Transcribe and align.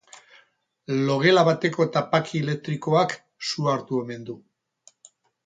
Logela 1.09 1.43
bateko 1.49 1.87
tapaki 1.97 2.41
elektrikoak 2.47 3.15
su 3.51 3.69
hartu 3.75 4.01
omen 4.01 4.27
du. 4.33 4.39